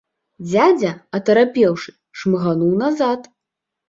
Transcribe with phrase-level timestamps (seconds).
[0.51, 3.29] Дзядзя, атарапеўшы, шмыгануў назад.